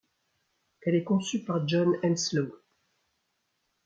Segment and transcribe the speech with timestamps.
[0.81, 2.51] Elle est conçue par John Henslow.